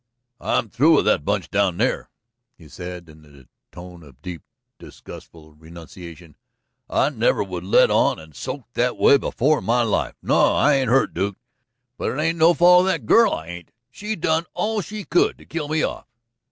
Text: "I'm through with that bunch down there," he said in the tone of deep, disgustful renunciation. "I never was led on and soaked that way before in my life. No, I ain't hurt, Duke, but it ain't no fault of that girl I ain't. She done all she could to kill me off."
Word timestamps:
"I'm 0.39 0.67
through 0.69 0.95
with 0.95 1.05
that 1.05 1.23
bunch 1.23 1.51
down 1.51 1.77
there," 1.77 2.09
he 2.57 2.67
said 2.67 3.07
in 3.07 3.21
the 3.21 3.47
tone 3.71 4.01
of 4.01 4.19
deep, 4.23 4.41
disgustful 4.79 5.53
renunciation. 5.53 6.37
"I 6.89 7.11
never 7.11 7.43
was 7.43 7.61
led 7.63 7.91
on 7.91 8.17
and 8.17 8.35
soaked 8.35 8.73
that 8.73 8.97
way 8.97 9.17
before 9.19 9.59
in 9.59 9.65
my 9.65 9.83
life. 9.83 10.15
No, 10.23 10.55
I 10.55 10.73
ain't 10.73 10.89
hurt, 10.89 11.13
Duke, 11.13 11.37
but 11.99 12.09
it 12.11 12.19
ain't 12.19 12.39
no 12.39 12.55
fault 12.55 12.79
of 12.79 12.85
that 12.87 13.05
girl 13.05 13.31
I 13.31 13.45
ain't. 13.45 13.71
She 13.91 14.15
done 14.15 14.47
all 14.55 14.81
she 14.81 15.03
could 15.03 15.37
to 15.37 15.45
kill 15.45 15.67
me 15.67 15.83
off." 15.83 16.07